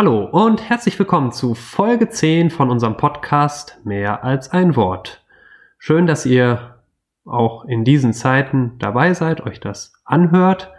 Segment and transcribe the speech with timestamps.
[0.00, 5.24] Hallo und herzlich willkommen zu Folge 10 von unserem Podcast Mehr als ein Wort.
[5.76, 6.76] Schön, dass ihr
[7.24, 10.70] auch in diesen Zeiten dabei seid, euch das anhört.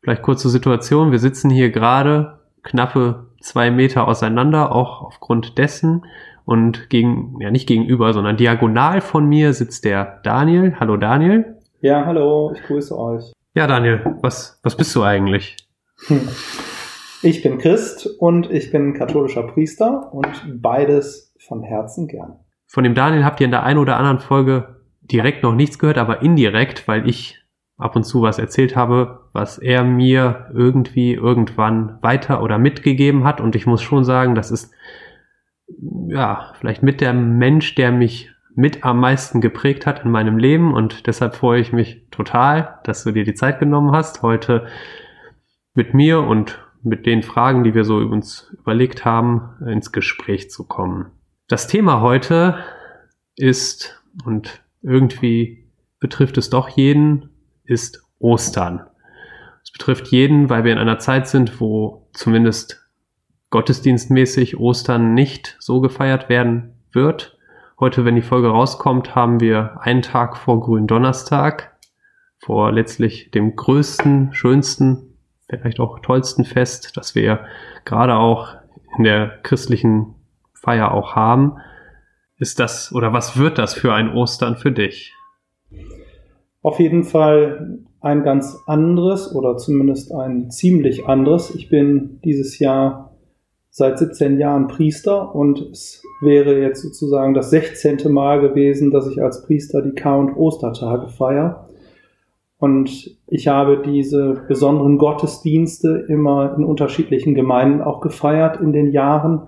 [0.00, 1.12] Vielleicht kurze Situation.
[1.12, 6.06] Wir sitzen hier gerade knappe zwei Meter auseinander, auch aufgrund dessen.
[6.46, 10.74] Und gegen, ja nicht gegenüber, sondern diagonal von mir sitzt der Daniel.
[10.80, 11.58] Hallo Daniel.
[11.82, 13.30] Ja, hallo, ich grüße euch.
[13.52, 15.54] Ja, Daniel, was, was bist du eigentlich?
[16.06, 16.26] Hm.
[17.22, 22.38] Ich bin Christ und ich bin katholischer Priester und beides von Herzen gern.
[22.66, 25.98] Von dem Daniel habt ihr in der einen oder anderen Folge direkt noch nichts gehört,
[25.98, 27.42] aber indirekt, weil ich
[27.76, 33.40] ab und zu was erzählt habe, was er mir irgendwie irgendwann weiter oder mitgegeben hat.
[33.40, 34.72] Und ich muss schon sagen, das ist
[36.08, 40.72] ja vielleicht mit der Mensch, der mich mit am meisten geprägt hat in meinem Leben.
[40.72, 44.66] Und deshalb freue ich mich total, dass du dir die Zeit genommen hast, heute
[45.74, 50.66] mit mir und mit den Fragen, die wir so uns überlegt haben, ins Gespräch zu
[50.66, 51.12] kommen.
[51.46, 52.58] Das Thema heute
[53.36, 57.30] ist, und irgendwie betrifft es doch jeden,
[57.64, 58.86] ist Ostern.
[59.62, 62.88] Es betrifft jeden, weil wir in einer Zeit sind, wo zumindest
[63.50, 67.38] gottesdienstmäßig Ostern nicht so gefeiert werden wird.
[67.80, 71.76] Heute, wenn die Folge rauskommt, haben wir einen Tag vor Gründonnerstag,
[72.38, 75.07] vor letztlich dem größten, schönsten
[75.56, 77.40] vielleicht auch tollsten Fest, das wir
[77.84, 78.56] gerade auch
[78.96, 80.14] in der christlichen
[80.52, 81.56] Feier auch haben.
[82.38, 85.14] Ist das oder was wird das für ein Ostern für dich?
[86.62, 91.54] Auf jeden Fall ein ganz anderes oder zumindest ein ziemlich anderes.
[91.54, 93.16] Ich bin dieses Jahr
[93.70, 98.12] seit 17 Jahren Priester und es wäre jetzt sozusagen das 16.
[98.12, 101.67] Mal gewesen, dass ich als Priester die Kar- und Ostertage feiere.
[102.58, 109.42] Und ich habe diese besonderen Gottesdienste immer in unterschiedlichen Gemeinden auch gefeiert in den Jahren.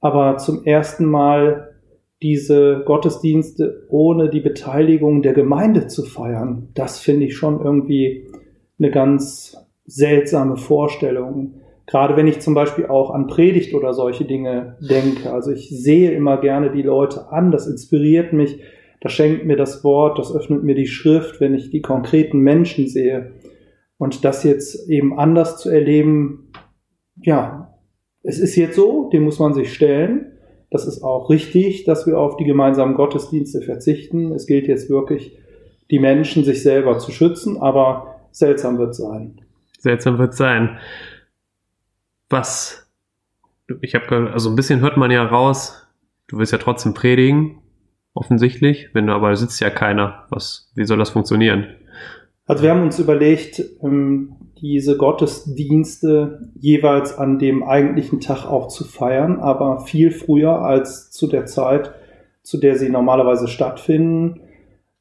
[0.00, 1.74] Aber zum ersten Mal
[2.22, 8.28] diese Gottesdienste ohne die Beteiligung der Gemeinde zu feiern, das finde ich schon irgendwie
[8.78, 11.54] eine ganz seltsame Vorstellung.
[11.86, 15.32] Gerade wenn ich zum Beispiel auch an Predigt oder solche Dinge denke.
[15.32, 18.60] Also ich sehe immer gerne die Leute an, das inspiriert mich
[19.02, 22.86] das schenkt mir das Wort, das öffnet mir die Schrift, wenn ich die konkreten Menschen
[22.86, 23.32] sehe.
[23.98, 26.52] Und das jetzt eben anders zu erleben,
[27.20, 27.74] ja,
[28.22, 30.38] es ist jetzt so, dem muss man sich stellen.
[30.70, 34.30] Das ist auch richtig, dass wir auf die gemeinsamen Gottesdienste verzichten.
[34.32, 35.36] Es gilt jetzt wirklich,
[35.90, 39.40] die Menschen sich selber zu schützen, aber seltsam wird sein.
[39.80, 40.78] Seltsam wird sein.
[42.30, 42.88] Was,
[43.80, 45.88] ich habe, also ein bisschen hört man ja raus,
[46.28, 47.61] du willst ja trotzdem predigen,
[48.14, 48.90] offensichtlich.
[48.92, 51.66] Wenn du aber sitzt ja keiner, was, wie soll das funktionieren?
[52.46, 58.84] Also wir haben uns überlegt, ähm, diese Gottesdienste jeweils an dem eigentlichen Tag auch zu
[58.84, 61.92] feiern, aber viel früher als zu der Zeit,
[62.42, 64.40] zu der sie normalerweise stattfinden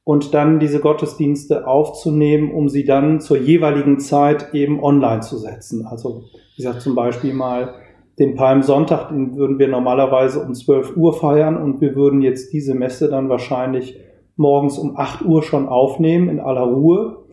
[0.03, 5.85] und dann diese Gottesdienste aufzunehmen, um sie dann zur jeweiligen Zeit eben online zu setzen.
[5.85, 6.23] Also
[6.55, 7.75] wie gesagt zum Beispiel mal
[8.21, 12.75] den Palmsonntag, den würden wir normalerweise um 12 Uhr feiern und wir würden jetzt diese
[12.75, 13.99] Messe dann wahrscheinlich
[14.35, 17.25] morgens um 8 Uhr schon aufnehmen in aller Ruhe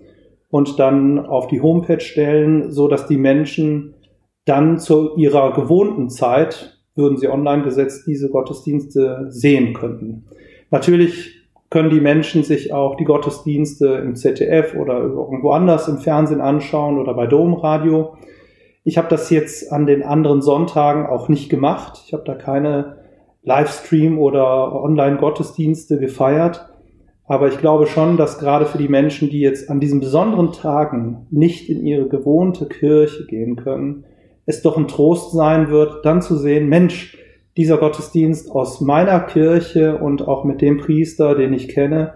[0.49, 3.95] und dann auf die Homepage stellen, so dass die Menschen
[4.47, 10.25] dann zu ihrer gewohnten Zeit, würden sie online gesetzt, diese Gottesdienste sehen könnten.
[10.71, 11.35] Natürlich
[11.69, 16.99] können die Menschen sich auch die Gottesdienste im ZDF oder irgendwo anders im Fernsehen anschauen
[16.99, 18.17] oder bei Domradio.
[18.89, 22.01] Ich habe das jetzt an den anderen Sonntagen auch nicht gemacht.
[22.07, 22.97] Ich habe da keine
[23.43, 26.71] Livestream oder Online-Gottesdienste gefeiert.
[27.27, 31.27] Aber ich glaube schon, dass gerade für die Menschen, die jetzt an diesen besonderen Tagen
[31.31, 34.07] nicht in ihre gewohnte Kirche gehen können,
[34.47, 37.19] es doch ein Trost sein wird, dann zu sehen, Mensch,
[37.59, 42.15] dieser Gottesdienst aus meiner Kirche und auch mit dem Priester, den ich kenne,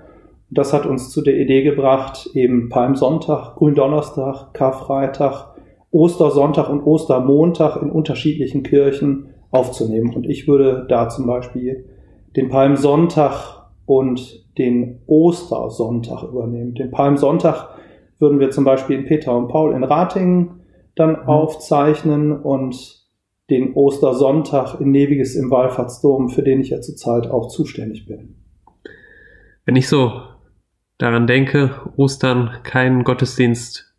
[0.48, 5.51] das hat uns zu der Idee gebracht, eben Palmsonntag, Gründonnerstag, Karfreitag,
[5.92, 10.14] Ostersonntag und Ostermontag in unterschiedlichen Kirchen aufzunehmen.
[10.14, 11.84] Und ich würde da zum Beispiel
[12.34, 16.74] den Palmsonntag und den Ostersonntag übernehmen.
[16.74, 17.68] Den Palmsonntag
[18.18, 20.62] würden wir zum Beispiel in Peter und Paul in Ratingen
[20.94, 21.28] dann mhm.
[21.28, 23.02] aufzeichnen und
[23.50, 28.36] den Ostersonntag in Neviges im Wallfahrtsdom, für den ich ja zurzeit auch zuständig bin.
[29.66, 30.22] Wenn ich so
[30.96, 33.91] daran denke, Ostern kein Gottesdienst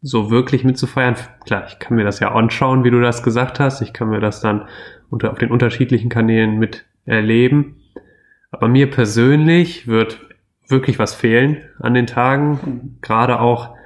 [0.00, 1.16] so wirklich mitzufeiern.
[1.44, 3.80] Klar, ich kann mir das ja anschauen, wie du das gesagt hast.
[3.80, 4.68] Ich kann mir das dann
[5.10, 7.82] unter, auf den unterschiedlichen Kanälen mit erleben.
[8.50, 10.20] Aber mir persönlich wird
[10.68, 12.60] wirklich was fehlen an den Tagen.
[12.64, 12.98] Mhm.
[13.00, 13.76] Gerade auch,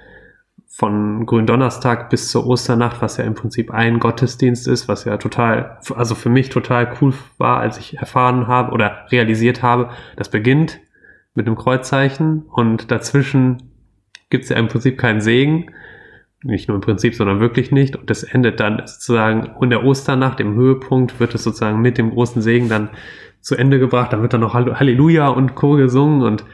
[0.75, 5.79] von Gründonnerstag bis zur Osternacht, was ja im Prinzip ein Gottesdienst ist, was ja total,
[5.95, 10.81] also für mich total cool war, als ich erfahren habe oder realisiert habe, das beginnt
[11.35, 13.71] mit einem Kreuzzeichen und dazwischen
[14.31, 15.71] gibt es ja im Prinzip keinen Segen.
[16.45, 17.97] Nicht nur im Prinzip, sondern wirklich nicht.
[17.97, 22.11] Und das endet dann sozusagen in der Osternacht, im Höhepunkt, wird es sozusagen mit dem
[22.11, 22.91] großen Segen dann
[23.41, 24.13] zu Ende gebracht.
[24.13, 26.45] Dann wird dann noch Halleluja und Chor gesungen und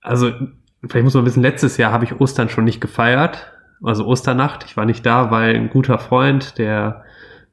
[0.00, 0.32] also
[0.88, 3.52] vielleicht muss man wissen, letztes Jahr habe ich Ostern schon nicht gefeiert,
[3.82, 4.64] also Osternacht.
[4.64, 7.04] Ich war nicht da, weil ein guter Freund, der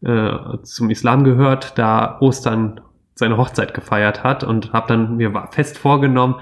[0.01, 0.31] äh,
[0.63, 2.81] zum Islam gehört, da Ostern
[3.15, 6.35] seine Hochzeit gefeiert hat und habe dann mir fest vorgenommen,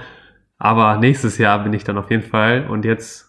[0.57, 3.24] aber nächstes Jahr bin ich dann auf jeden Fall und jetzt,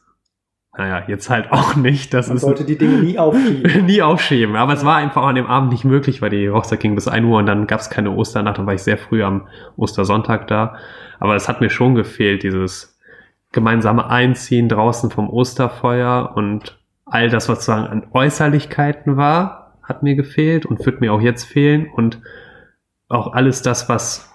[0.79, 2.13] naja, jetzt halt auch nicht.
[2.13, 3.85] Das Man ist sollte die Dinge nie aufschieben.
[3.87, 4.57] nie aufschieben.
[4.57, 7.25] Aber es war einfach an dem Abend nicht möglich, weil die Hochzeit ging bis 1
[7.27, 8.59] Uhr und dann gab es keine Osternacht.
[8.59, 10.77] Dann war ich sehr früh am Ostersonntag da.
[11.19, 12.99] Aber es hat mir schon gefehlt, dieses
[13.53, 20.15] gemeinsame Einziehen draußen vom Osterfeuer und all das, was sozusagen an Äußerlichkeiten war, hat mir
[20.15, 22.21] gefehlt und wird mir auch jetzt fehlen und
[23.09, 24.33] auch alles das, was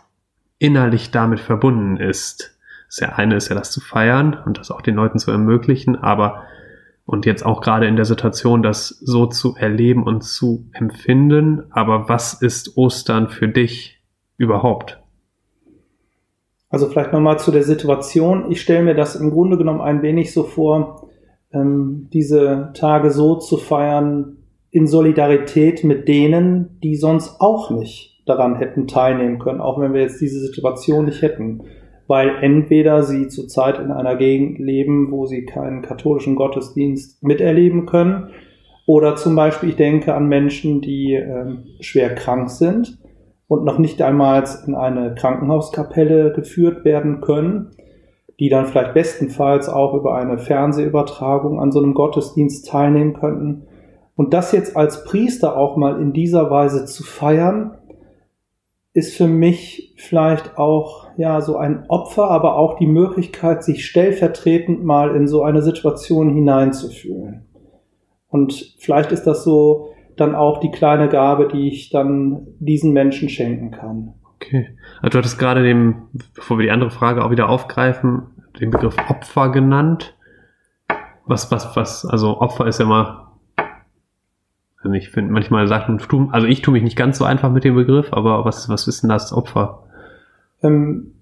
[0.57, 2.50] innerlich damit verbunden ist.
[2.91, 5.95] Das ja eine ist ja das zu feiern und das auch den Leuten zu ermöglichen,
[5.95, 6.43] aber
[7.05, 11.63] und jetzt auch gerade in der Situation, das so zu erleben und zu empfinden.
[11.71, 14.01] Aber was ist Ostern für dich
[14.37, 15.01] überhaupt?
[16.69, 18.51] Also vielleicht nochmal zu der Situation.
[18.51, 21.09] Ich stelle mir das im Grunde genommen ein wenig so vor,
[21.53, 24.37] ähm, diese Tage so zu feiern
[24.69, 30.01] in Solidarität mit denen, die sonst auch nicht daran hätten teilnehmen können, auch wenn wir
[30.01, 31.63] jetzt diese Situation nicht hätten.
[32.11, 38.31] Weil entweder sie zurzeit in einer Gegend leben, wo sie keinen katholischen Gottesdienst miterleben können,
[38.85, 42.99] oder zum Beispiel, ich denke an Menschen, die äh, schwer krank sind
[43.47, 47.71] und noch nicht einmal in eine Krankenhauskapelle geführt werden können,
[48.41, 53.67] die dann vielleicht bestenfalls auch über eine Fernsehübertragung an so einem Gottesdienst teilnehmen könnten.
[54.17, 57.77] Und das jetzt als Priester auch mal in dieser Weise zu feiern,
[58.91, 64.83] ist für mich vielleicht auch ja so ein Opfer, aber auch die Möglichkeit, sich stellvertretend
[64.83, 67.45] mal in so eine Situation hineinzufühlen.
[68.29, 73.29] Und vielleicht ist das so dann auch die kleine Gabe, die ich dann diesen Menschen
[73.29, 74.13] schenken kann.
[74.35, 74.69] Okay.
[75.01, 76.03] Also du hattest gerade den,
[76.35, 78.23] bevor wir die andere Frage auch wieder aufgreifen,
[78.59, 80.15] den Begriff Opfer genannt.
[81.25, 83.37] Was, was, was, also Opfer ist ja immer,
[84.81, 87.63] also ich finde, manchmal sagt man, also ich tue mich nicht ganz so einfach mit
[87.63, 89.83] dem Begriff, aber was, was ist denn das Opfer?
[90.63, 91.13] Ähm,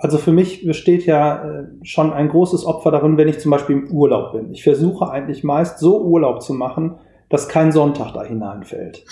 [0.00, 3.78] Also für mich besteht ja äh, schon ein großes Opfer darin, wenn ich zum Beispiel
[3.78, 4.52] im Urlaub bin.
[4.52, 6.94] Ich versuche eigentlich meist so Urlaub zu machen,
[7.28, 9.04] dass kein Sonntag da hineinfällt.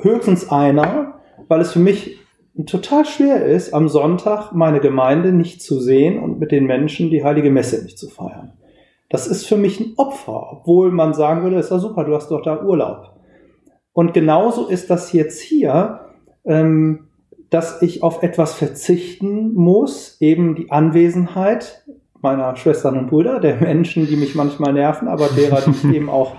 [0.00, 2.18] Höchstens einer, weil es für mich
[2.64, 7.22] total schwer ist, am Sonntag meine Gemeinde nicht zu sehen und mit den Menschen die
[7.22, 8.54] heilige Messe nicht zu feiern.
[9.10, 12.30] Das ist für mich ein Opfer, obwohl man sagen würde, ist ja super, du hast
[12.30, 13.10] doch da Urlaub.
[13.94, 16.00] Und genauso ist das jetzt hier.
[16.44, 17.06] Ähm,
[17.54, 21.84] dass ich auf etwas verzichten muss, eben die Anwesenheit
[22.20, 26.10] meiner Schwestern und Brüder, der Menschen, die mich manchmal nerven, aber derer, die ich eben
[26.10, 26.34] auch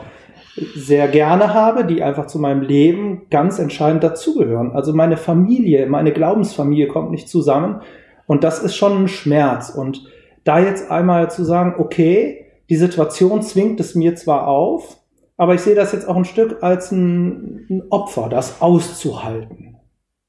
[0.75, 4.71] sehr gerne habe, die einfach zu meinem Leben ganz entscheidend dazugehören.
[4.73, 7.81] Also meine Familie, meine Glaubensfamilie kommt nicht zusammen
[8.27, 9.69] und das ist schon ein Schmerz.
[9.69, 10.05] Und
[10.43, 14.97] da jetzt einmal zu sagen, okay, die Situation zwingt es mir zwar auf,
[15.37, 19.75] aber ich sehe das jetzt auch ein Stück als ein, ein Opfer, das auszuhalten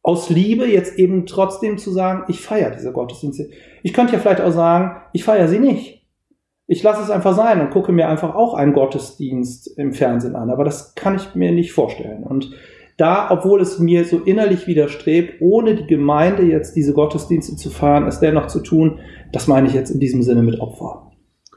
[0.06, 3.50] aus Liebe jetzt eben trotzdem zu sagen, ich feiere diese Gottesdienste.
[3.82, 6.06] Ich könnte ja vielleicht auch sagen, ich feiere sie nicht.
[6.68, 10.50] Ich lasse es einfach sein und gucke mir einfach auch einen Gottesdienst im Fernsehen an.
[10.50, 12.22] Aber das kann ich mir nicht vorstellen.
[12.22, 12.52] Und
[12.96, 18.06] da, obwohl es mir so innerlich widerstrebt, ohne die Gemeinde jetzt diese Gottesdienste zu feiern,
[18.06, 19.00] es dennoch zu tun,
[19.32, 21.10] das meine ich jetzt in diesem Sinne mit Opfer.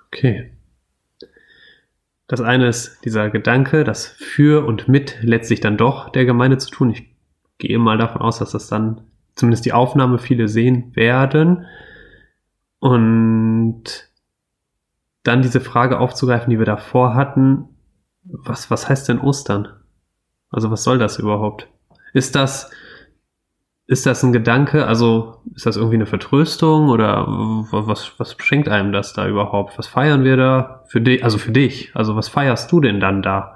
[0.08, 0.50] Okay.
[2.30, 6.70] Das eine ist dieser Gedanke, das für und mit letztlich dann doch der Gemeinde zu
[6.70, 6.92] tun.
[6.92, 7.10] Ich
[7.58, 9.02] gehe mal davon aus, dass das dann
[9.34, 11.66] zumindest die Aufnahme viele sehen werden.
[12.78, 13.84] Und
[15.24, 17.66] dann diese Frage aufzugreifen, die wir davor hatten,
[18.24, 19.68] was, was heißt denn Ostern?
[20.52, 21.68] Also was soll das überhaupt?
[22.14, 22.70] Ist das,
[23.90, 24.86] ist das ein Gedanke?
[24.86, 27.26] Also ist das irgendwie eine Vertröstung oder
[27.72, 29.80] was, was schenkt einem das da überhaupt?
[29.80, 31.24] Was feiern wir da für dich?
[31.24, 31.90] Also für dich.
[31.96, 33.56] Also was feierst du denn dann da?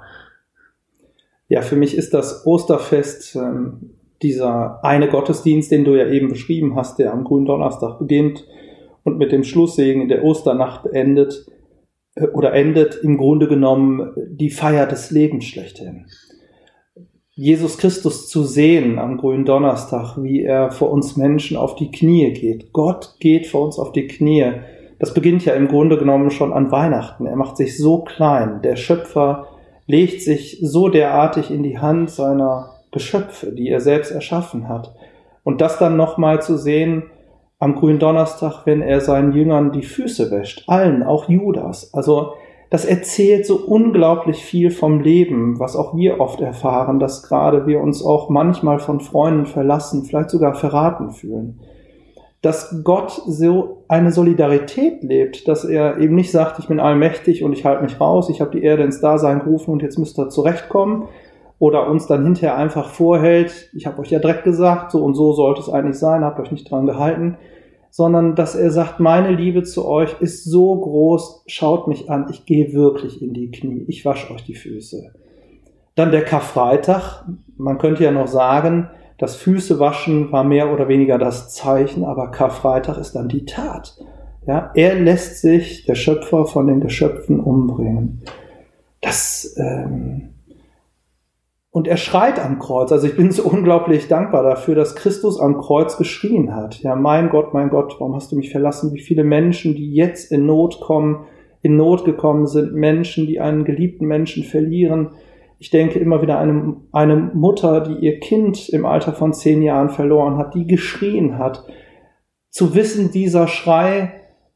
[1.46, 3.90] Ja, für mich ist das Osterfest ähm,
[4.22, 8.44] dieser eine Gottesdienst, den du ja eben beschrieben hast, der am grünen Donnerstag beginnt
[9.04, 11.46] und mit dem Schlusssegen in der Osternacht beendet
[12.16, 16.06] äh, oder endet im Grunde genommen die Feier des Lebens schlechthin.
[17.36, 22.32] Jesus Christus zu sehen am grünen Donnerstag, wie er vor uns Menschen auf die Knie
[22.32, 22.72] geht.
[22.72, 24.52] Gott geht vor uns auf die Knie.
[25.00, 27.26] Das beginnt ja im Grunde genommen schon an Weihnachten.
[27.26, 28.62] Er macht sich so klein.
[28.62, 29.48] Der Schöpfer
[29.88, 34.94] legt sich so derartig in die Hand seiner Geschöpfe, die er selbst erschaffen hat.
[35.42, 37.02] Und das dann nochmal zu sehen
[37.58, 40.62] am grünen Donnerstag, wenn er seinen Jüngern die Füße wäscht.
[40.68, 41.92] Allen, auch Judas.
[41.94, 42.34] Also,
[42.70, 47.80] das erzählt so unglaublich viel vom Leben, was auch wir oft erfahren, dass gerade wir
[47.80, 51.60] uns auch manchmal von Freunden verlassen, vielleicht sogar verraten fühlen.
[52.42, 57.52] Dass Gott so eine Solidarität lebt, dass er eben nicht sagt, ich bin allmächtig und
[57.52, 60.28] ich halte mich raus, ich habe die Erde ins Dasein gerufen und jetzt müsst ihr
[60.28, 61.04] zurechtkommen,
[61.58, 65.32] oder uns dann hinterher einfach vorhält, ich habe euch ja direkt gesagt, so und so
[65.32, 67.38] sollte es eigentlich sein, habt euch nicht dran gehalten,
[67.96, 72.44] sondern dass er sagt, meine Liebe zu euch ist so groß, schaut mich an, ich
[72.44, 75.12] gehe wirklich in die Knie, ich wasche euch die Füße.
[75.94, 77.24] Dann der Karfreitag,
[77.56, 82.32] man könnte ja noch sagen, das Füße waschen war mehr oder weniger das Zeichen, aber
[82.32, 83.96] Karfreitag ist dann die Tat.
[84.44, 88.22] Ja, er lässt sich, der Schöpfer, von den Geschöpfen umbringen.
[89.02, 90.33] Das, ähm,
[91.74, 92.92] und er schreit am Kreuz.
[92.92, 96.78] Also ich bin so unglaublich dankbar dafür, dass Christus am Kreuz geschrien hat.
[96.84, 98.92] Ja, mein Gott, mein Gott, warum hast du mich verlassen?
[98.94, 101.24] Wie viele Menschen, die jetzt in Not kommen,
[101.62, 105.10] in Not gekommen sind, Menschen, die einen geliebten Menschen verlieren.
[105.58, 109.90] Ich denke immer wieder an eine, Mutter, die ihr Kind im Alter von zehn Jahren
[109.90, 111.66] verloren hat, die geschrien hat.
[112.50, 114.12] Zu wissen, dieser Schrei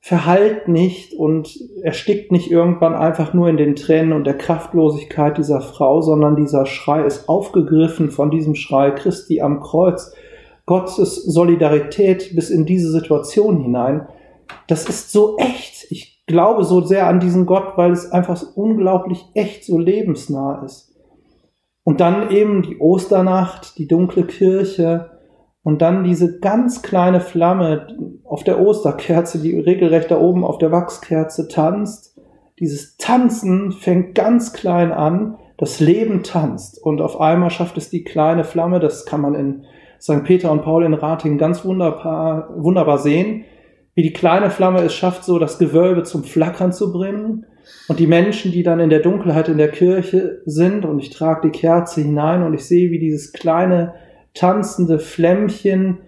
[0.08, 5.60] verhallt nicht und erstickt nicht irgendwann einfach nur in den Tränen und der Kraftlosigkeit dieser
[5.60, 10.14] Frau, sondern dieser Schrei ist aufgegriffen von diesem Schrei Christi am Kreuz.
[10.64, 14.08] Gottes Solidarität bis in diese Situation hinein.
[14.66, 15.86] Das ist so echt.
[15.90, 20.64] Ich glaube so sehr an diesen Gott, weil es einfach so unglaublich echt, so lebensnah
[20.64, 20.90] ist.
[21.84, 25.17] Und dann eben die Osternacht, die dunkle Kirche,
[25.62, 27.88] und dann diese ganz kleine Flamme
[28.24, 32.18] auf der Osterkerze, die regelrecht da oben auf der Wachskerze tanzt.
[32.58, 35.36] Dieses Tanzen fängt ganz klein an.
[35.56, 36.80] Das Leben tanzt.
[36.80, 39.64] Und auf einmal schafft es die kleine Flamme, das kann man in
[40.00, 40.22] St.
[40.22, 43.44] Peter und Paul in Rating ganz wunderbar, wunderbar sehen,
[43.94, 47.44] wie die kleine Flamme es schafft, so das Gewölbe zum Flackern zu bringen.
[47.88, 51.48] Und die Menschen, die dann in der Dunkelheit in der Kirche sind, und ich trage
[51.50, 53.94] die Kerze hinein und ich sehe, wie dieses kleine
[54.38, 55.98] tanzende Flämmchen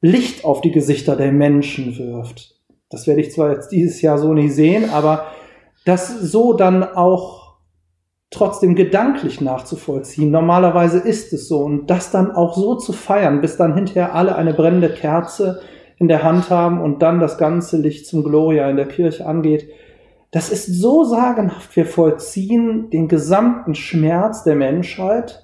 [0.00, 2.60] Licht auf die Gesichter der Menschen wirft.
[2.90, 5.26] Das werde ich zwar jetzt dieses Jahr so nicht sehen, aber
[5.84, 7.56] das so dann auch
[8.30, 10.30] trotzdem gedanklich nachzuvollziehen.
[10.30, 14.36] Normalerweise ist es so und das dann auch so zu feiern, bis dann hinterher alle
[14.36, 15.60] eine brennende Kerze
[15.98, 19.68] in der Hand haben und dann das ganze Licht zum Gloria in der Kirche angeht.
[20.30, 21.74] Das ist so sagenhaft.
[21.76, 25.43] Wir vollziehen den gesamten Schmerz der Menschheit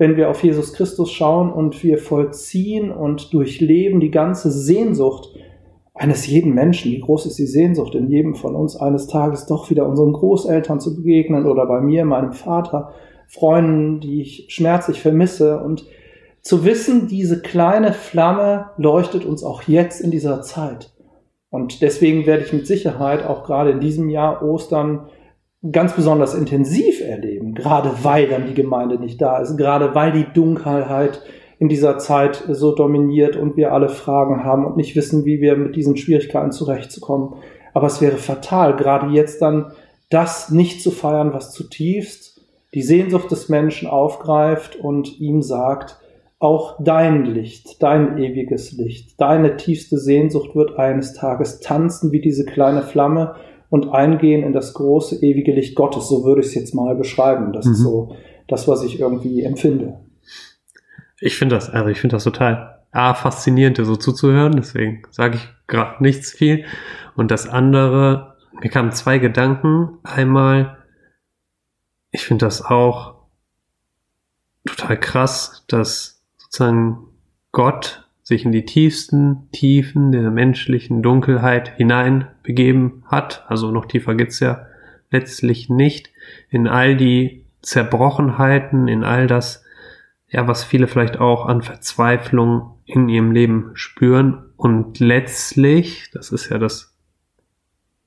[0.00, 5.28] wenn wir auf Jesus Christus schauen und wir vollziehen und durchleben die ganze Sehnsucht
[5.92, 6.90] eines jeden Menschen.
[6.90, 10.80] Wie groß ist die Sehnsucht in jedem von uns eines Tages doch wieder unseren Großeltern
[10.80, 12.94] zu begegnen oder bei mir, meinem Vater,
[13.28, 15.84] Freunden, die ich schmerzlich vermisse und
[16.40, 20.94] zu wissen, diese kleine Flamme leuchtet uns auch jetzt in dieser Zeit.
[21.50, 25.08] Und deswegen werde ich mit Sicherheit auch gerade in diesem Jahr Ostern
[25.72, 30.26] ganz besonders intensiv erleben, gerade weil dann die Gemeinde nicht da ist, gerade weil die
[30.32, 31.22] Dunkelheit
[31.58, 35.56] in dieser Zeit so dominiert und wir alle Fragen haben und nicht wissen, wie wir
[35.56, 37.34] mit diesen Schwierigkeiten zurechtzukommen.
[37.74, 39.72] Aber es wäre fatal, gerade jetzt dann
[40.08, 42.40] das nicht zu feiern, was zutiefst
[42.72, 45.98] die Sehnsucht des Menschen aufgreift und ihm sagt,
[46.38, 52.46] auch dein Licht, dein ewiges Licht, deine tiefste Sehnsucht wird eines Tages tanzen wie diese
[52.46, 53.34] kleine Flamme
[53.70, 56.08] und eingehen in das große ewige Licht Gottes.
[56.08, 57.52] So würde ich es jetzt mal beschreiben.
[57.52, 57.72] Das mhm.
[57.72, 58.16] ist so
[58.48, 60.00] das, was ich irgendwie empfinde.
[61.20, 65.48] Ich finde das, also ich finde das total A, faszinierend, so zuzuhören, deswegen sage ich
[65.68, 66.64] gerade nichts viel.
[67.14, 69.98] Und das andere, mir kamen zwei Gedanken.
[70.02, 70.78] Einmal,
[72.10, 73.14] ich finde das auch
[74.66, 76.98] total krass, dass sozusagen
[77.52, 83.44] Gott sich in die tiefsten Tiefen der menschlichen Dunkelheit hineinbegeben hat.
[83.48, 84.66] Also noch tiefer geht's ja
[85.10, 86.10] letztlich nicht.
[86.48, 89.64] In all die Zerbrochenheiten, in all das,
[90.28, 94.44] ja, was viele vielleicht auch an Verzweiflung in ihrem Leben spüren.
[94.56, 96.94] Und letztlich, das ist ja das,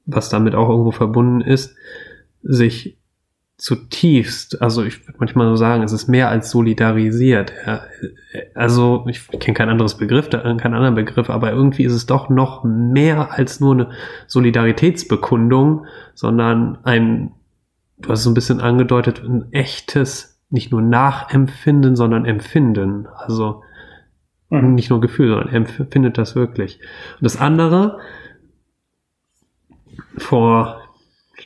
[0.06, 1.76] was damit auch irgendwo verbunden ist,
[2.42, 2.98] sich
[3.58, 7.54] zutiefst, also ich würde manchmal so sagen, es ist mehr als solidarisiert.
[7.66, 7.82] Ja,
[8.56, 12.64] also ich kenne kein anderes Begriff, keinen anderen Begriff, aber irgendwie ist es doch noch
[12.64, 13.90] mehr als nur eine
[14.28, 17.32] Solidaritätsbekundung, sondern ein,
[18.00, 23.08] du hast so ein bisschen angedeutet, ein echtes nicht nur nachempfinden, sondern empfinden.
[23.08, 23.64] Also
[24.50, 24.76] mhm.
[24.76, 26.80] nicht nur Gefühl, sondern empfindet das wirklich.
[27.20, 28.00] Und das andere,
[30.18, 30.83] vor,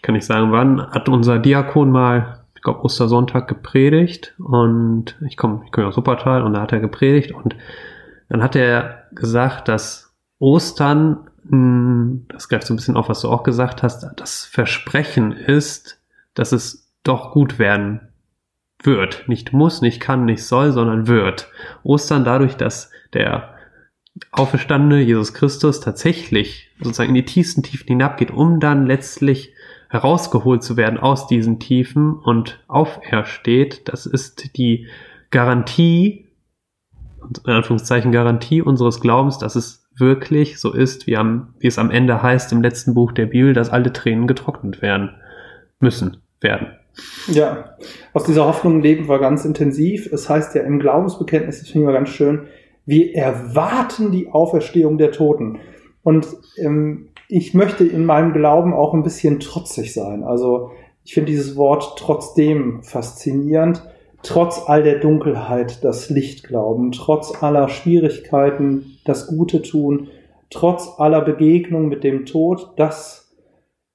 [0.07, 5.63] kann nicht sagen wann, hat unser Diakon mal, ich glaube Ostersonntag gepredigt und ich komme
[5.65, 7.57] ich komme aus Wuppertal und da hat er gepredigt und
[8.29, 13.27] dann hat er gesagt, dass Ostern, hm, das greift so ein bisschen auf, was du
[13.27, 16.01] auch gesagt hast, das Versprechen ist,
[16.35, 17.99] dass es doch gut werden
[18.81, 19.25] wird.
[19.27, 21.49] Nicht muss, nicht kann, nicht soll, sondern wird.
[21.83, 23.55] Ostern dadurch, dass der
[24.31, 29.51] auferstandene Jesus Christus tatsächlich sozusagen in die tiefsten Tiefen hinabgeht, um dann letztlich
[29.89, 33.87] herausgeholt zu werden aus diesen Tiefen und aufersteht.
[33.87, 34.87] Das ist die
[35.31, 36.27] Garantie,
[37.45, 41.91] in Anführungszeichen Garantie unseres Glaubens, dass es wirklich so ist, wie, am, wie es am
[41.91, 45.11] Ende heißt im letzten Buch der Bibel, dass alle Tränen getrocknet werden
[45.79, 46.67] müssen, werden.
[47.27, 47.77] Ja,
[48.13, 50.11] aus dieser Hoffnung leben wir ganz intensiv.
[50.11, 52.47] Es heißt ja im Glaubensbekenntnis, das finde ich mal ganz schön,
[52.85, 55.59] wir erwarten die Auferstehung der Toten.
[56.03, 56.27] Und
[56.57, 60.23] ähm, ich möchte in meinem Glauben auch ein bisschen trotzig sein.
[60.23, 60.71] Also
[61.03, 63.83] ich finde dieses Wort trotzdem faszinierend.
[64.23, 70.07] Trotz all der Dunkelheit das Licht glauben, trotz aller Schwierigkeiten das Gute tun,
[70.49, 73.35] trotz aller Begegnung mit dem Tod, das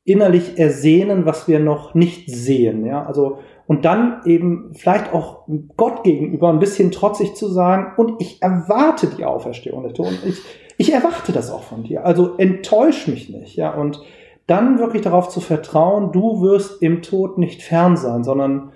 [0.05, 2.87] innerlich ersehnen, was wir noch nicht sehen.
[2.87, 5.47] Ja, also und dann eben vielleicht auch
[5.77, 10.19] Gott gegenüber ein bisschen trotzig zu sagen, und ich erwarte die Auferstehung der Toten.
[10.27, 10.43] Ich,
[10.79, 12.05] ich erwarte das auch von dir.
[12.05, 13.57] Also enttäusch mich nicht.
[13.57, 14.01] Ja, und
[14.47, 18.73] dann wirklich darauf zu vertrauen, du wirst im Tod nicht fern sein, sondern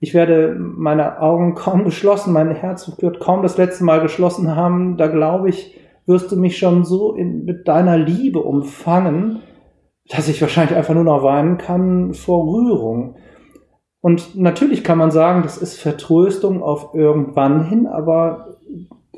[0.00, 4.96] ich werde meine Augen kaum geschlossen, mein Herz wird kaum das letzte Mal geschlossen haben.
[4.96, 5.76] Da glaube ich,
[6.06, 9.40] wirst du mich schon so in, mit deiner Liebe umfangen,
[10.08, 13.16] dass ich wahrscheinlich einfach nur noch weinen kann vor Rührung.
[14.00, 18.47] Und natürlich kann man sagen, das ist Vertröstung auf irgendwann hin, aber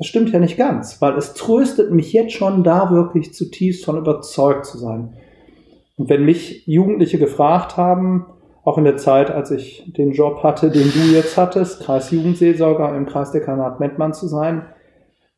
[0.01, 3.99] das stimmt ja nicht ganz, weil es tröstet mich jetzt schon, da wirklich zutiefst von
[3.99, 5.13] überzeugt zu sein.
[5.95, 8.25] Und wenn mich Jugendliche gefragt haben,
[8.63, 13.05] auch in der Zeit, als ich den Job hatte, den du jetzt hattest, Kreisjugendseelsorger im
[13.05, 14.65] Kreis der Kanat Mettmann zu sein,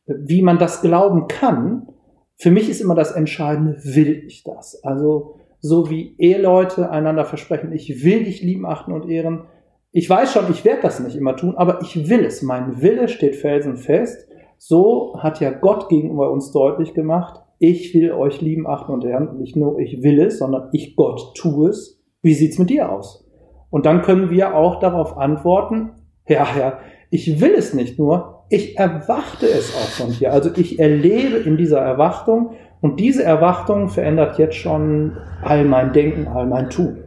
[0.05, 1.89] wie man das glauben kann,
[2.38, 4.81] für mich ist immer das Entscheidende, will ich das?
[4.81, 9.43] Also so wie Eheleute einander versprechen, ich will dich lieben, achten und ehren.
[9.91, 12.41] Ich weiß schon, ich werde das nicht immer tun, aber ich will es.
[12.43, 14.29] Mein Wille steht felsenfest.
[14.57, 19.37] So hat ja Gott gegenüber uns deutlich gemacht, ich will euch lieben, achten und ehren.
[19.37, 22.03] Nicht nur ich will es, sondern ich Gott tue es.
[22.21, 23.25] Wie sieht's mit dir aus?
[23.69, 25.91] Und dann können wir auch darauf antworten,
[26.27, 30.31] ja, ja, ich will es nicht nur, ich erwarte es auch von dir.
[30.31, 36.27] Also ich erlebe in dieser Erwartung und diese Erwartung verändert jetzt schon all mein Denken,
[36.27, 37.03] all mein Tun.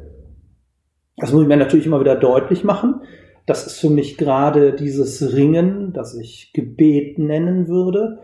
[1.19, 3.03] Das muss ich mir natürlich immer wieder deutlich machen.
[3.47, 8.19] Das ist für mich gerade dieses Ringen, das ich Gebet nennen würde.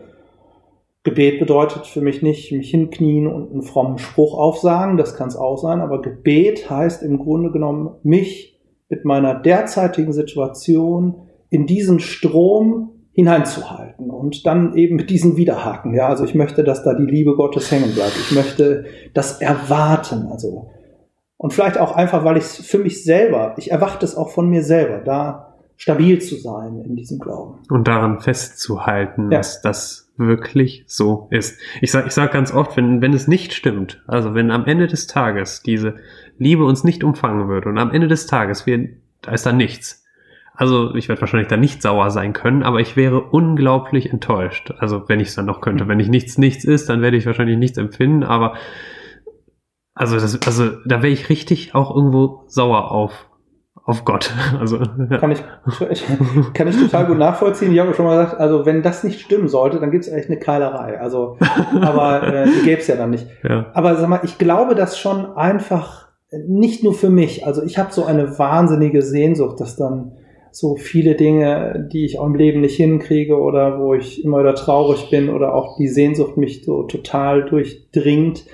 [1.03, 5.35] Gebet bedeutet für mich nicht mich hinknien und einen frommen Spruch aufsagen, das kann es
[5.35, 11.15] auch sein, aber Gebet heißt im Grunde genommen, mich mit meiner derzeitigen Situation
[11.49, 15.93] in diesen Strom hineinzuhalten und dann eben mit diesen Widerhaken.
[15.93, 18.15] Ja, also ich möchte, dass da die Liebe Gottes hängen bleibt.
[18.17, 20.27] Ich möchte das erwarten.
[20.31, 20.69] Also
[21.37, 24.49] und vielleicht auch einfach, weil ich es für mich selber, ich erwarte es auch von
[24.49, 27.59] mir selber, da stabil zu sein in diesem Glauben.
[27.69, 29.39] Und daran festzuhalten, ja.
[29.39, 31.59] dass das wirklich so ist.
[31.81, 34.87] Ich sage ich sag ganz oft, wenn, wenn es nicht stimmt, also wenn am Ende
[34.87, 35.95] des Tages diese
[36.37, 38.89] Liebe uns nicht umfangen würde und am Ende des Tages wir,
[39.21, 40.03] da ist da nichts,
[40.55, 44.71] also ich werde wahrscheinlich da nicht sauer sein können, aber ich wäre unglaublich enttäuscht.
[44.77, 45.87] Also wenn ich es dann noch könnte.
[45.87, 48.53] Wenn ich nichts, nichts ist, dann werde ich wahrscheinlich nichts empfinden, aber
[49.95, 53.27] also, das, also da wäre ich richtig auch irgendwo sauer auf,
[53.85, 54.33] auf Gott.
[54.59, 55.17] Also, ja.
[55.17, 55.43] kann, ich,
[56.53, 57.71] kann ich total gut nachvollziehen.
[57.71, 60.29] Ich habe schon mal gesagt, also wenn das nicht stimmen sollte, dann gibt es echt
[60.29, 60.99] eine Keilerei.
[60.99, 61.37] Also,
[61.81, 63.27] aber äh, die gäbe es ja dann nicht.
[63.43, 63.67] Ja.
[63.73, 66.03] Aber sag mal, ich glaube das schon einfach
[66.47, 67.45] nicht nur für mich.
[67.45, 70.13] Also ich habe so eine wahnsinnige Sehnsucht, dass dann
[70.51, 74.55] so viele Dinge, die ich auch im Leben nicht hinkriege oder wo ich immer wieder
[74.55, 78.45] traurig bin oder auch die Sehnsucht mich so total durchdringt,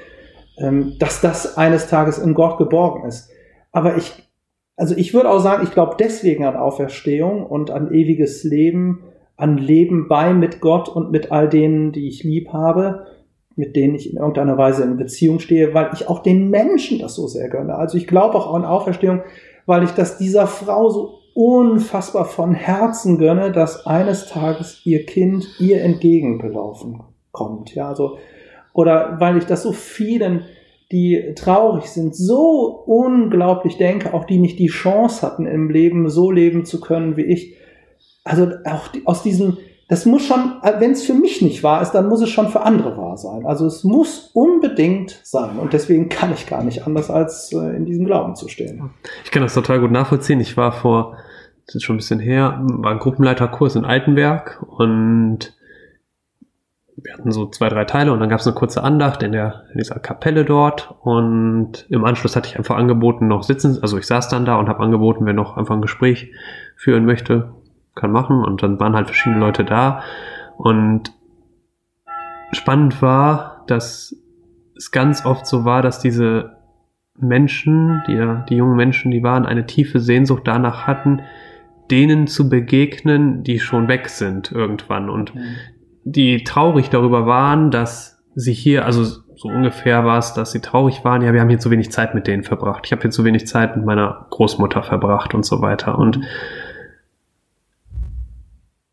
[0.99, 3.29] dass das eines Tages in Gott geborgen ist.
[3.71, 4.11] Aber ich,
[4.75, 9.03] also ich würde auch sagen, ich glaube deswegen an Auferstehung und an ewiges Leben,
[9.37, 13.05] an Leben bei mit Gott und mit all denen, die ich lieb habe,
[13.55, 17.15] mit denen ich in irgendeiner Weise in Beziehung stehe, weil ich auch den Menschen das
[17.15, 17.75] so sehr gönne.
[17.75, 19.21] Also ich glaube auch an Auferstehung,
[19.65, 25.47] weil ich das dieser Frau so unfassbar von Herzen gönne, dass eines Tages ihr Kind
[25.59, 27.73] ihr entgegengelaufen kommt.
[27.75, 28.17] Ja, also,
[28.73, 30.43] oder weil ich das so vielen
[30.91, 36.31] die traurig sind, so unglaublich denke, auch die nicht die Chance hatten im Leben so
[36.31, 37.55] leben zu können wie ich.
[38.23, 41.91] Also auch die, aus diesem, das muss schon, wenn es für mich nicht wahr ist,
[41.91, 43.45] dann muss es schon für andere wahr sein.
[43.45, 45.59] Also es muss unbedingt sein.
[45.59, 48.89] Und deswegen kann ich gar nicht anders, als äh, in diesem Glauben zu stehen.
[49.23, 50.39] Ich kann das total gut nachvollziehen.
[50.39, 51.17] Ich war vor,
[51.67, 55.53] das ist schon ein bisschen her, war ein Gruppenleiterkurs in Altenberg und
[57.03, 59.63] wir hatten so zwei, drei Teile und dann gab es eine kurze Andacht in, der,
[59.71, 64.07] in dieser Kapelle dort und im Anschluss hatte ich einfach angeboten, noch sitzen, also ich
[64.07, 66.31] saß dann da und habe angeboten, wer noch einfach ein Gespräch
[66.75, 67.53] führen möchte,
[67.95, 70.01] kann machen und dann waren halt verschiedene Leute da
[70.57, 71.13] und
[72.51, 74.15] spannend war, dass
[74.75, 76.57] es ganz oft so war, dass diese
[77.17, 78.17] Menschen, die,
[78.49, 81.21] die jungen Menschen, die waren, eine tiefe Sehnsucht danach hatten,
[81.91, 85.57] denen zu begegnen, die schon weg sind irgendwann und mhm
[86.03, 91.03] die traurig darüber waren, dass sie hier, also so ungefähr war es, dass sie traurig
[91.05, 92.85] waren, ja, wir haben hier zu wenig Zeit mit denen verbracht.
[92.85, 95.97] Ich habe hier zu wenig Zeit mit meiner Großmutter verbracht und so weiter.
[95.97, 96.21] Und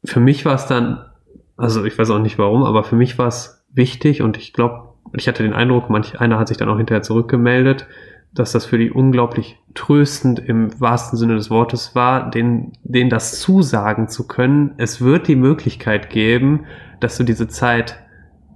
[0.05, 1.05] für mich war es dann,
[1.57, 4.95] also ich weiß auch nicht warum, aber für mich war es wichtig und ich glaube,
[5.15, 7.87] ich hatte den Eindruck, manch einer hat sich dann auch hinterher zurückgemeldet,
[8.33, 13.41] dass das für die unglaublich tröstend im wahrsten Sinne des Wortes war, denen, denen das
[13.41, 14.75] zusagen zu können.
[14.77, 16.67] Es wird die Möglichkeit geben,
[17.01, 17.99] dass du diese Zeit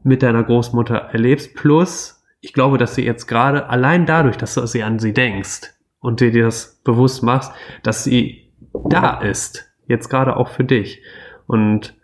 [0.03, 1.55] mit deiner Großmutter erlebst.
[1.55, 5.75] Plus, ich glaube, dass sie jetzt gerade allein dadurch, dass du sie an sie denkst
[6.01, 8.53] und dir das bewusst machst, dass sie
[8.89, 9.71] da ist.
[9.87, 11.03] Jetzt gerade auch für dich.
[11.47, 11.95] Und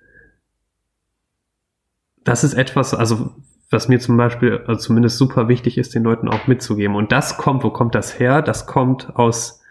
[2.25, 3.31] das ist etwas, also
[3.70, 6.96] was mir zum Beispiel also zumindest super wichtig ist, den Leuten auch mitzugeben.
[6.96, 8.42] Und das kommt, wo kommt das her?
[8.42, 9.62] Das kommt aus,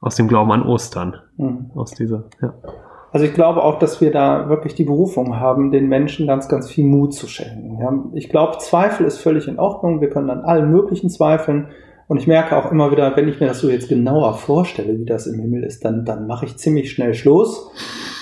[0.00, 1.20] aus dem Glauben an Ostern.
[1.36, 1.70] Mhm.
[1.74, 2.54] Aus dieser, ja.
[3.10, 6.70] Also ich glaube auch, dass wir da wirklich die Berufung haben, den Menschen ganz, ganz
[6.70, 7.78] viel Mut zu schenken.
[7.80, 10.00] Ja, ich glaube, Zweifel ist völlig in Ordnung.
[10.00, 11.68] Wir können an allen möglichen zweifeln.
[12.06, 15.04] Und ich merke auch immer wieder, wenn ich mir das so jetzt genauer vorstelle, wie
[15.04, 17.70] das im Himmel ist, dann, dann mache ich ziemlich schnell Schluss,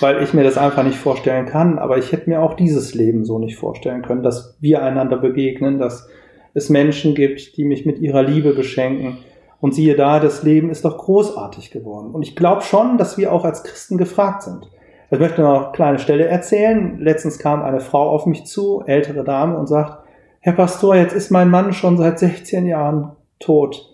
[0.00, 1.78] weil ich mir das einfach nicht vorstellen kann.
[1.78, 5.78] Aber ich hätte mir auch dieses Leben so nicht vorstellen können, dass wir einander begegnen,
[5.78, 6.08] dass
[6.54, 9.18] es Menschen gibt, die mich mit ihrer Liebe beschenken
[9.60, 12.14] und siehe da, das Leben ist doch großartig geworden.
[12.14, 14.70] Und ich glaube schon, dass wir auch als Christen gefragt sind.
[15.10, 16.98] Ich möchte noch eine kleine Stelle erzählen.
[16.98, 20.04] Letztens kam eine Frau auf mich zu, ältere Dame, und sagt,
[20.40, 23.92] Herr Pastor, jetzt ist mein Mann schon seit 16 Jahren tot.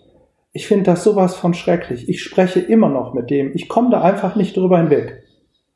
[0.51, 2.09] Ich finde das sowas von schrecklich.
[2.09, 3.51] Ich spreche immer noch mit dem.
[3.55, 5.23] Ich komme da einfach nicht drüber hinweg.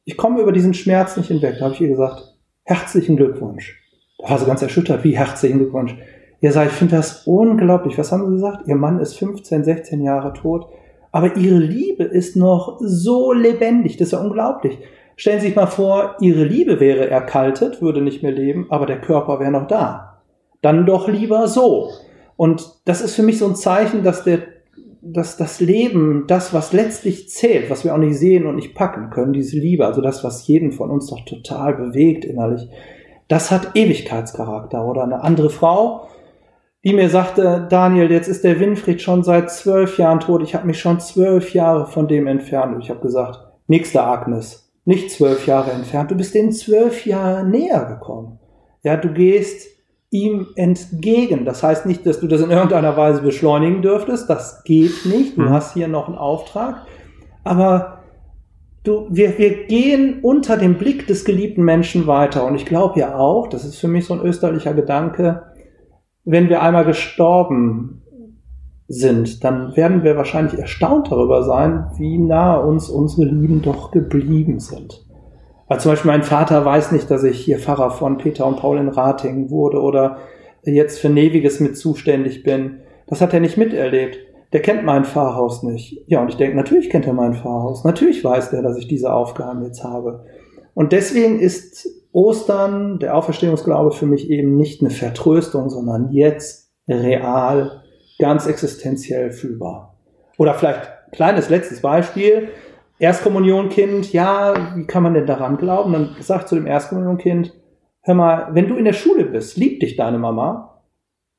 [0.06, 1.56] Ich komme über diesen Schmerz nicht hinweg.
[1.58, 3.82] Da habe ich ihr gesagt, herzlichen Glückwunsch.
[4.20, 5.04] Da war sie ganz erschüttert.
[5.04, 5.96] Wie herzlichen Glückwunsch?
[6.40, 7.98] Ihr sagt, ich finde das unglaublich.
[7.98, 8.68] Was haben Sie gesagt?
[8.68, 10.68] Ihr Mann ist 15, 16 Jahre tot,
[11.12, 13.98] aber Ihre Liebe ist noch so lebendig.
[13.98, 14.78] Das ist ja unglaublich.
[15.16, 19.02] Stellen Sie sich mal vor, Ihre Liebe wäre erkaltet, würde nicht mehr leben, aber der
[19.02, 20.20] Körper wäre noch da.
[20.62, 21.90] Dann doch lieber so.
[22.36, 24.40] Und das ist für mich so ein Zeichen, dass der
[25.02, 29.10] dass das Leben, das, was letztlich zählt, was wir auch nicht sehen und nicht packen
[29.10, 32.68] können, diese Liebe, also das, was jeden von uns doch total bewegt innerlich,
[33.28, 34.86] das hat Ewigkeitscharakter.
[34.86, 36.08] Oder eine andere Frau,
[36.84, 40.68] die mir sagte, Daniel, jetzt ist der Winfried schon seit zwölf Jahren tot, ich habe
[40.68, 42.76] mich schon zwölf Jahre von dem entfernt.
[42.76, 47.46] Und ich habe gesagt, nächste Agnes, nicht zwölf Jahre entfernt, du bist den zwölf Jahre
[47.46, 48.40] näher gekommen.
[48.84, 49.68] Ja, du gehst
[50.10, 51.44] ihm entgegen.
[51.44, 55.42] Das heißt nicht, dass du das in irgendeiner Weise beschleunigen dürftest, das geht nicht, du
[55.42, 55.50] mhm.
[55.50, 56.86] hast hier noch einen Auftrag,
[57.44, 58.04] aber
[58.84, 63.18] du, wir, wir gehen unter dem Blick des geliebten Menschen weiter und ich glaube ja
[63.18, 65.47] auch, das ist für mich so ein österlicher Gedanke,
[66.30, 68.02] wenn wir einmal gestorben
[68.90, 74.60] sind, dann werden wir wahrscheinlich erstaunt darüber sein, wie nah uns unsere Lieben doch geblieben
[74.60, 75.06] sind.
[75.70, 78.78] Weil zum Beispiel mein Vater weiß nicht, dass ich hier Pfarrer von Peter und Paul
[78.78, 80.18] in Ratingen wurde oder
[80.64, 82.80] jetzt für Neviges mit zuständig bin.
[83.08, 84.18] Das hat er nicht miterlebt.
[84.52, 86.04] Der kennt mein Pfarrhaus nicht.
[86.08, 87.86] Ja, und ich denke, natürlich kennt er mein Pfarrhaus.
[87.86, 90.26] Natürlich weiß der, dass ich diese Aufgaben jetzt habe.
[90.74, 91.88] Und deswegen ist
[92.18, 97.84] Ostern, der Auferstehungsglaube für mich eben nicht eine Vertröstung, sondern jetzt real,
[98.18, 100.00] ganz existenziell fühlbar.
[100.40, 102.50] Oder vielleicht kleines letztes Beispiel.
[102.98, 105.94] Erstkommunionkind, ja, wie kann man denn daran glauben?
[105.94, 107.54] Dann sagt zu dem Erstkommunionkind,
[108.02, 110.82] hör mal, wenn du in der Schule bist, liebt dich deine Mama?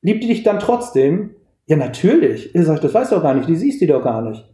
[0.01, 1.35] Liebt die dich dann trotzdem?
[1.65, 2.55] Ja, natürlich.
[2.55, 4.49] Er sagt, das weißt du doch gar nicht, die siehst du doch gar nicht.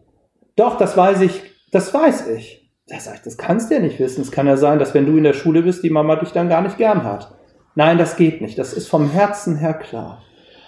[0.55, 2.64] Doch, das weiß ich, das weiß ich.
[2.87, 4.21] Da sag ich, das kannst du ja nicht wissen.
[4.21, 6.49] Es kann ja sein, dass wenn du in der Schule bist, die Mama dich dann
[6.49, 7.35] gar nicht gern hat.
[7.73, 8.57] Nein, das geht nicht.
[8.59, 10.21] Das ist vom Herzen her klar.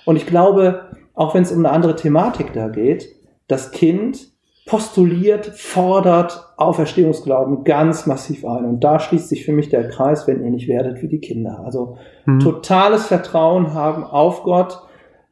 [0.06, 3.08] Und ich glaube, auch wenn es um eine andere Thematik da geht,
[3.48, 4.32] das Kind
[4.66, 8.66] postuliert, fordert Auferstehungsglauben ganz massiv ein.
[8.66, 11.62] Und da schließt sich für mich der Kreis, wenn ihr nicht werdet wie die Kinder.
[11.64, 12.40] Also hm.
[12.40, 14.82] totales Vertrauen haben auf Gott,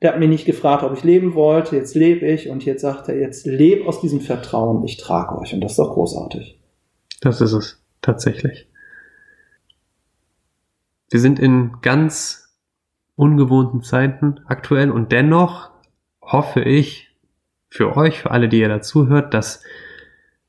[0.02, 1.76] Der hat mich nicht gefragt, ob ich leben wollte.
[1.76, 4.84] Jetzt lebe ich und jetzt sagt er, jetzt lebe aus diesem Vertrauen.
[4.84, 6.60] Ich trage euch und das ist doch großartig.
[7.26, 8.68] Das ist es tatsächlich.
[11.10, 12.56] Wir sind in ganz
[13.16, 15.72] ungewohnten Zeiten aktuell und dennoch
[16.22, 17.18] hoffe ich
[17.68, 19.64] für euch, für alle, die ihr dazuhört, dass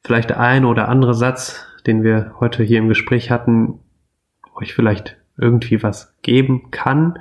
[0.05, 3.81] vielleicht der eine oder andere Satz, den wir heute hier im Gespräch hatten,
[4.55, 7.19] euch vielleicht irgendwie was geben kann.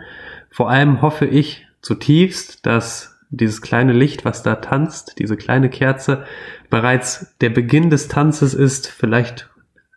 [0.50, 6.26] Vor allem hoffe ich zutiefst, dass dieses kleine Licht, was da tanzt, diese kleine Kerze,
[6.70, 9.50] bereits der Beginn des Tanzes ist, vielleicht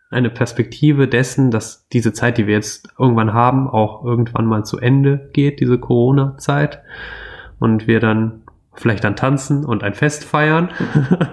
[0.09, 4.79] eine Perspektive dessen, dass diese Zeit, die wir jetzt irgendwann haben, auch irgendwann mal zu
[4.79, 6.81] Ende geht, diese Corona-Zeit.
[7.59, 8.41] Und wir dann
[8.73, 10.69] vielleicht dann tanzen und ein Fest feiern.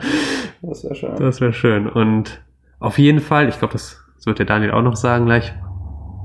[0.63, 1.17] das wäre schön.
[1.19, 1.89] Das wäre schön.
[1.89, 2.43] Und
[2.79, 5.55] auf jeden Fall, ich glaube, das, das wird der Daniel auch noch sagen gleich,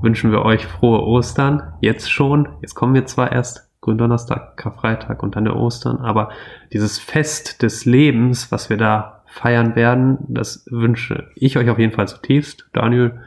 [0.02, 1.74] wünschen wir euch frohe Ostern.
[1.80, 2.48] Jetzt schon.
[2.60, 6.30] Jetzt kommen wir zwar erst Gründonnerstag, Karfreitag und dann der Ostern, aber
[6.72, 11.92] dieses Fest des Lebens, was wir da feiern werden, das wünsche ich euch auf jeden
[11.92, 12.68] Fall zutiefst.
[12.72, 13.20] Daniel?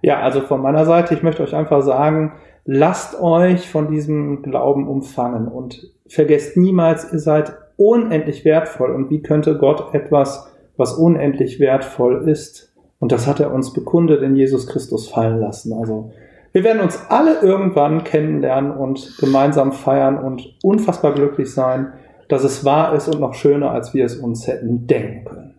[0.00, 2.32] Ja, also von meiner Seite, ich möchte euch einfach sagen,
[2.64, 8.90] lasst euch von diesem Glauben umfangen und vergesst niemals, ihr seid unendlich wertvoll.
[8.90, 14.22] Und wie könnte Gott etwas, was unendlich wertvoll ist, und das hat er uns bekundet
[14.22, 15.72] in Jesus Christus fallen lassen.
[15.72, 16.12] Also
[16.52, 21.94] wir werden uns alle irgendwann kennenlernen und gemeinsam feiern und unfassbar glücklich sein,
[22.28, 25.54] dass es wahr ist und noch schöner, als wir es uns hätten denken können.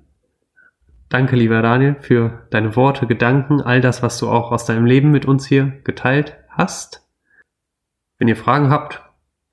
[1.09, 5.11] Danke, lieber Daniel, für deine Worte, Gedanken, all das, was du auch aus deinem Leben
[5.11, 7.07] mit uns hier geteilt hast.
[8.17, 9.03] Wenn ihr Fragen habt,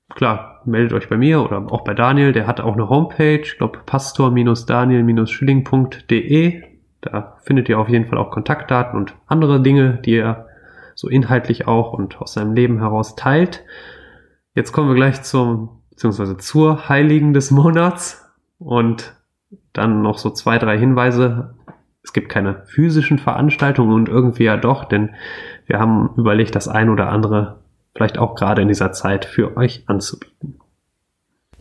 [0.09, 2.31] klar, meldet euch bei mir oder auch bei Daniel.
[2.31, 6.63] Der hat auch eine Homepage, ich glaube pastor-daniel-schilling.de.
[7.01, 10.47] Da findet ihr auf jeden Fall auch Kontaktdaten und andere Dinge, die er
[10.95, 13.63] so inhaltlich auch und aus seinem Leben heraus teilt.
[14.55, 18.25] Jetzt kommen wir gleich zum, beziehungsweise zur Heiligen des Monats
[18.59, 19.15] und
[19.73, 21.55] dann noch so zwei, drei Hinweise.
[22.03, 25.11] Es gibt keine physischen Veranstaltungen und irgendwie ja doch, denn
[25.67, 27.59] wir haben überlegt, das ein oder andere
[27.93, 30.59] vielleicht auch gerade in dieser Zeit für euch anzubieten.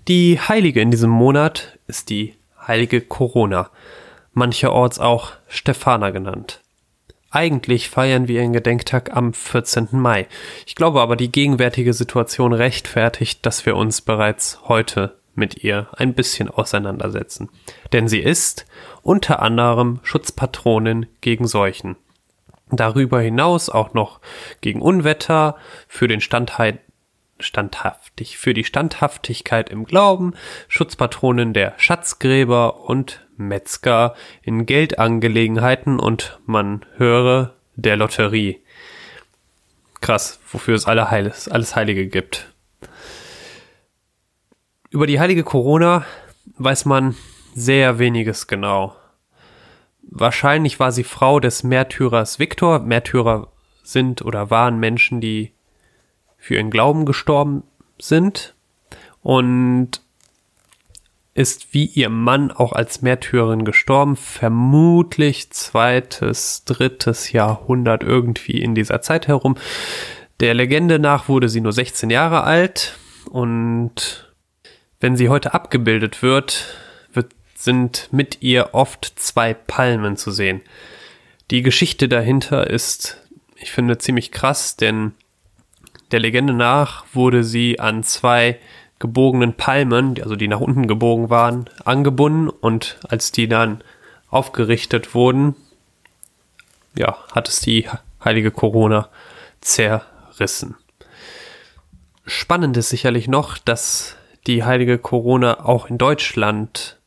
[0.08, 2.34] Die Heilige in diesem Monat ist die
[2.66, 3.70] heilige Corona
[4.32, 6.60] mancherorts auch Stefana genannt.
[7.30, 9.88] Eigentlich feiern wir ihren Gedenktag am 14.
[9.92, 10.26] Mai.
[10.66, 16.14] Ich glaube aber, die gegenwärtige Situation rechtfertigt, dass wir uns bereits heute mit ihr ein
[16.14, 17.48] bisschen auseinandersetzen.
[17.92, 18.66] Denn sie ist
[19.02, 21.96] unter anderem Schutzpatronin gegen Seuchen.
[22.72, 24.20] Darüber hinaus auch noch
[24.60, 26.80] gegen Unwetter, für den Standheit
[27.38, 30.34] standhaftig, für die Standhaftigkeit im Glauben,
[30.68, 38.61] Schutzpatronin der Schatzgräber und Metzger in Geldangelegenheiten und man höre der Lotterie.
[40.00, 42.53] Krass, wofür es alle Heiles, alles Heilige gibt.
[44.90, 46.05] Über die heilige Corona
[46.57, 47.14] weiß man
[47.55, 48.96] sehr weniges genau.
[50.03, 52.81] Wahrscheinlich war sie Frau des Märtyrers Viktor.
[52.81, 55.53] Märtyrer sind oder waren Menschen, die
[56.37, 57.62] für ihren Glauben gestorben
[58.00, 58.55] sind.
[59.22, 60.03] Und
[61.40, 69.00] ist wie ihr Mann auch als Märtyrerin gestorben, vermutlich zweites, drittes Jahrhundert irgendwie in dieser
[69.00, 69.57] Zeit herum.
[70.40, 72.98] Der Legende nach wurde sie nur 16 Jahre alt
[73.31, 74.31] und
[75.00, 76.76] wenn sie heute abgebildet wird,
[77.14, 80.61] wird sind mit ihr oft zwei Palmen zu sehen.
[81.50, 83.16] Die Geschichte dahinter ist,
[83.57, 85.12] ich finde, ziemlich krass, denn
[86.11, 88.59] der Legende nach wurde sie an zwei
[89.00, 93.82] gebogenen Palmen, also die nach unten gebogen waren, angebunden und als die dann
[94.28, 95.56] aufgerichtet wurden,
[96.96, 97.88] ja, hat es die
[98.24, 99.08] heilige Corona
[99.60, 100.76] zerrissen.
[102.26, 106.98] Spannend ist sicherlich noch, dass die heilige Corona auch in Deutschland